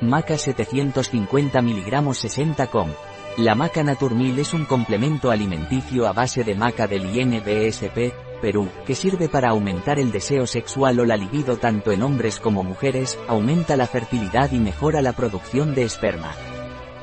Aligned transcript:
Maca 0.00 0.36
750 0.36 1.62
mg 1.62 2.14
60 2.14 2.66
com. 2.66 2.90
La 3.38 3.54
maca 3.54 3.82
Naturmil 3.82 4.38
es 4.38 4.52
un 4.52 4.66
complemento 4.66 5.30
alimenticio 5.30 6.06
a 6.06 6.12
base 6.12 6.44
de 6.44 6.54
maca 6.54 6.86
del 6.86 7.16
INBSP, 7.16 8.12
Perú, 8.42 8.68
que 8.86 8.94
sirve 8.94 9.30
para 9.30 9.50
aumentar 9.50 9.98
el 9.98 10.12
deseo 10.12 10.46
sexual 10.46 11.00
o 11.00 11.06
la 11.06 11.16
libido 11.16 11.56
tanto 11.56 11.92
en 11.92 12.02
hombres 12.02 12.40
como 12.40 12.62
mujeres, 12.62 13.18
aumenta 13.26 13.74
la 13.74 13.86
fertilidad 13.86 14.52
y 14.52 14.58
mejora 14.58 15.00
la 15.00 15.14
producción 15.14 15.74
de 15.74 15.84
esperma. 15.84 16.32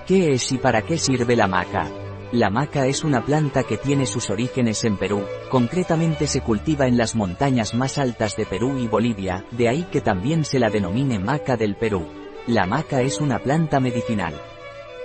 ¿Qué 0.05 0.33
es 0.33 0.51
y 0.51 0.59
para 0.59 0.83
qué 0.83 0.99
sirve 0.99 1.35
la 1.35 1.47
maca? 1.47 1.89
La 2.31 2.51
maca 2.51 2.85
es 2.85 3.03
una 3.03 3.25
planta 3.25 3.63
que 3.63 3.77
tiene 3.77 4.05
sus 4.05 4.29
orígenes 4.29 4.83
en 4.83 4.97
Perú, 4.97 5.23
concretamente 5.49 6.27
se 6.27 6.41
cultiva 6.41 6.87
en 6.87 6.97
las 6.97 7.15
montañas 7.15 7.73
más 7.73 7.97
altas 7.97 8.35
de 8.35 8.45
Perú 8.45 8.77
y 8.77 8.87
Bolivia, 8.87 9.45
de 9.51 9.69
ahí 9.69 9.87
que 9.91 10.01
también 10.01 10.45
se 10.45 10.59
la 10.59 10.69
denomine 10.69 11.17
maca 11.17 11.57
del 11.57 11.75
Perú. 11.75 12.22
La 12.47 12.65
maca 12.65 13.01
es 13.01 13.21
una 13.21 13.39
planta 13.39 13.79
medicinal. 13.79 14.33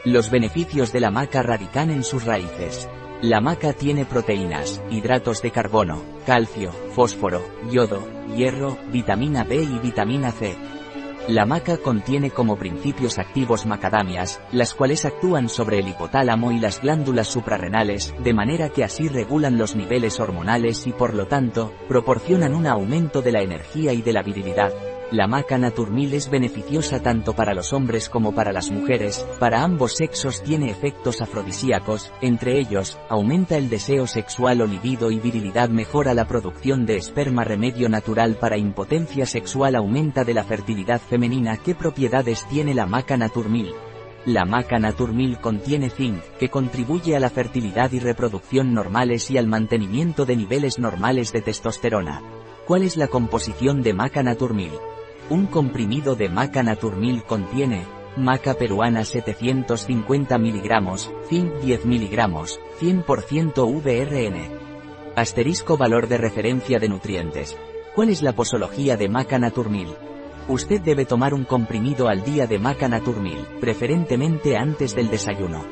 Los 0.04 0.28
beneficios 0.28 0.92
de 0.92 0.98
la 0.98 1.12
maca 1.12 1.40
radican 1.40 1.88
en 1.88 2.02
sus 2.02 2.24
raíces. 2.24 2.88
La 3.22 3.40
maca 3.40 3.72
tiene 3.74 4.04
proteínas, 4.04 4.82
hidratos 4.90 5.40
de 5.40 5.52
carbono, 5.52 6.02
calcio, 6.26 6.72
fósforo, 6.96 7.44
yodo, 7.70 8.08
hierro, 8.34 8.76
vitamina 8.90 9.44
B 9.44 9.62
y 9.62 9.78
vitamina 9.78 10.32
C. 10.32 10.56
La 11.28 11.46
maca 11.46 11.76
contiene 11.76 12.32
como 12.32 12.56
principios 12.56 13.20
activos 13.20 13.66
macadamias, 13.66 14.40
las 14.50 14.74
cuales 14.74 15.04
actúan 15.04 15.48
sobre 15.48 15.78
el 15.78 15.86
hipotálamo 15.86 16.50
y 16.50 16.58
las 16.58 16.82
glándulas 16.82 17.28
suprarrenales, 17.28 18.16
de 18.18 18.34
manera 18.34 18.70
que 18.70 18.82
así 18.82 19.06
regulan 19.06 19.58
los 19.58 19.76
niveles 19.76 20.18
hormonales 20.18 20.88
y 20.88 20.92
por 20.92 21.14
lo 21.14 21.28
tanto, 21.28 21.72
proporcionan 21.86 22.52
un 22.52 22.66
aumento 22.66 23.22
de 23.22 23.30
la 23.30 23.42
energía 23.42 23.92
y 23.92 24.02
de 24.02 24.12
la 24.12 24.24
virilidad. 24.24 24.72
La 25.10 25.26
maca 25.26 25.56
naturmil 25.56 26.12
es 26.12 26.28
beneficiosa 26.28 27.00
tanto 27.00 27.32
para 27.32 27.54
los 27.54 27.72
hombres 27.72 28.10
como 28.10 28.34
para 28.34 28.52
las 28.52 28.70
mujeres, 28.70 29.26
para 29.38 29.62
ambos 29.62 29.96
sexos 29.96 30.42
tiene 30.42 30.70
efectos 30.70 31.22
afrodisíacos, 31.22 32.12
entre 32.20 32.60
ellos, 32.60 32.98
aumenta 33.08 33.56
el 33.56 33.70
deseo 33.70 34.06
sexual 34.06 34.60
o 34.60 34.66
libido 34.66 35.10
y 35.10 35.18
virilidad 35.18 35.70
mejora 35.70 36.12
la 36.12 36.26
producción 36.26 36.84
de 36.84 36.98
esperma 36.98 37.42
remedio 37.42 37.88
natural 37.88 38.36
para 38.36 38.58
impotencia 38.58 39.24
sexual 39.24 39.76
aumenta 39.76 40.24
de 40.24 40.34
la 40.34 40.44
fertilidad 40.44 41.00
femenina 41.00 41.56
¿Qué 41.56 41.74
propiedades 41.74 42.46
tiene 42.46 42.74
la 42.74 42.84
maca 42.84 43.16
naturmil? 43.16 43.72
La 44.26 44.44
maca 44.44 44.78
naturmil 44.78 45.38
contiene 45.38 45.88
zinc, 45.88 46.20
que 46.38 46.50
contribuye 46.50 47.16
a 47.16 47.20
la 47.20 47.30
fertilidad 47.30 47.92
y 47.92 47.98
reproducción 47.98 48.74
normales 48.74 49.30
y 49.30 49.38
al 49.38 49.46
mantenimiento 49.46 50.26
de 50.26 50.36
niveles 50.36 50.78
normales 50.78 51.32
de 51.32 51.40
testosterona. 51.40 52.20
¿Cuál 52.66 52.82
es 52.82 52.98
la 52.98 53.06
composición 53.06 53.82
de 53.82 53.94
maca 53.94 54.22
naturmil? 54.22 54.72
Un 55.30 55.44
comprimido 55.46 56.14
de 56.16 56.30
maca 56.30 56.62
naturmil 56.62 57.22
contiene 57.22 57.84
maca 58.16 58.54
peruana 58.54 59.04
750 59.04 60.38
mg, 60.38 60.96
zinc 61.28 61.52
10 61.60 61.84
mg, 61.84 62.16
100% 62.80 63.82
VRN. 63.82 64.58
Asterisco 65.14 65.76
valor 65.76 66.08
de 66.08 66.16
referencia 66.16 66.78
de 66.78 66.88
nutrientes. 66.88 67.58
¿Cuál 67.94 68.08
es 68.08 68.22
la 68.22 68.32
posología 68.32 68.96
de 68.96 69.10
maca 69.10 69.38
naturmil? 69.38 69.88
Usted 70.48 70.80
debe 70.80 71.04
tomar 71.04 71.34
un 71.34 71.44
comprimido 71.44 72.08
al 72.08 72.24
día 72.24 72.46
de 72.46 72.58
maca 72.58 72.88
naturmil, 72.88 73.46
preferentemente 73.60 74.56
antes 74.56 74.94
del 74.94 75.10
desayuno. 75.10 75.62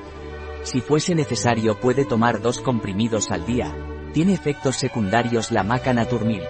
Si 0.65 0.83
fuese 0.83 1.15
necesario 1.15 1.81
puede 1.81 2.05
tomar 2.05 2.43
dos 2.43 2.61
comprimidos 2.61 3.31
al 3.31 3.47
día. 3.47 3.75
Tiene 4.13 4.35
efectos 4.35 4.77
secundarios 4.77 5.51
la 5.51 5.63
maca 5.63 5.95
naturmil. 5.95 6.43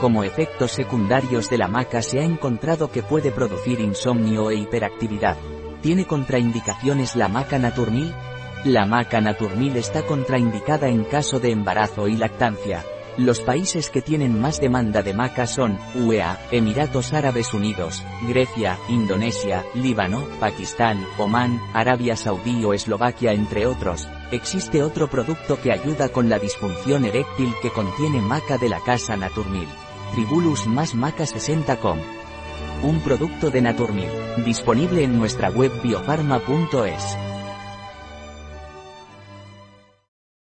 Como 0.00 0.24
efectos 0.24 0.72
secundarios 0.72 1.50
de 1.50 1.58
la 1.58 1.68
maca 1.68 2.00
se 2.00 2.20
ha 2.20 2.24
encontrado 2.24 2.90
que 2.90 3.02
puede 3.02 3.30
producir 3.30 3.80
insomnio 3.80 4.50
e 4.50 4.54
hiperactividad. 4.54 5.36
¿Tiene 5.82 6.06
contraindicaciones 6.06 7.16
la 7.16 7.28
maca 7.28 7.58
naturmil? 7.58 8.10
La 8.64 8.86
maca 8.86 9.20
naturmil 9.20 9.76
está 9.76 10.00
contraindicada 10.06 10.88
en 10.88 11.04
caso 11.04 11.38
de 11.38 11.50
embarazo 11.50 12.08
y 12.08 12.16
lactancia. 12.16 12.82
Los 13.18 13.40
países 13.40 13.90
que 13.90 14.00
tienen 14.00 14.40
más 14.40 14.58
demanda 14.58 15.02
de 15.02 15.12
maca 15.12 15.46
son 15.46 15.78
UEA, 15.94 16.40
Emiratos 16.50 17.12
Árabes 17.12 17.52
Unidos, 17.52 18.02
Grecia, 18.26 18.78
Indonesia, 18.88 19.66
Líbano, 19.74 20.24
Pakistán, 20.40 21.04
Omán, 21.18 21.60
Arabia 21.74 22.16
Saudí 22.16 22.64
o 22.64 22.72
Eslovaquia 22.72 23.32
entre 23.32 23.66
otros. 23.66 24.08
Existe 24.30 24.82
otro 24.82 25.08
producto 25.08 25.60
que 25.60 25.72
ayuda 25.72 26.08
con 26.08 26.30
la 26.30 26.38
disfunción 26.38 27.04
eréctil 27.04 27.52
que 27.60 27.70
contiene 27.70 28.22
maca 28.22 28.56
de 28.56 28.70
la 28.70 28.80
casa 28.80 29.14
Naturmil. 29.18 29.68
Tribulus 30.12 30.66
más 30.66 30.94
maca 30.94 31.24
60com. 31.24 31.98
Un 32.82 33.00
producto 33.00 33.50
de 33.50 33.60
Naturmil, 33.60 34.08
disponible 34.44 35.04
en 35.04 35.18
nuestra 35.18 35.50
web 35.50 35.70
biofarma.es. 35.82 37.29